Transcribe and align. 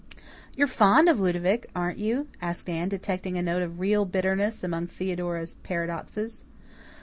"You're 0.57 0.65
fond 0.65 1.09
of 1.09 1.19
Ludovic, 1.19 1.69
aren't 1.75 1.99
you?" 1.99 2.27
asked 2.41 2.67
Anne, 2.67 2.89
detecting 2.89 3.37
a 3.37 3.43
note 3.43 3.61
of 3.61 3.79
real 3.79 4.03
bitterness 4.05 4.63
among 4.63 4.87
Theodora's 4.87 5.53
paradoxes. 5.61 6.43